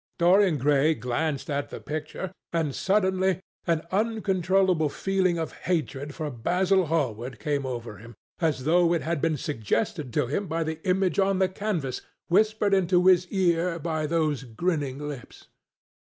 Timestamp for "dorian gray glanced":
0.17-1.47